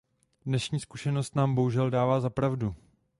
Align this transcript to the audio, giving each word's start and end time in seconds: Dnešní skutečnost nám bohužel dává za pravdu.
Dnešní 0.45 0.79
skutečnost 0.79 1.35
nám 1.35 1.55
bohužel 1.55 1.89
dává 1.89 2.19
za 2.19 2.29
pravdu. 2.29 2.75